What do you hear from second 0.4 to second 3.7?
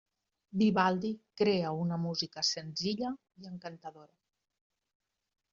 Vivaldi crea una música senzilla i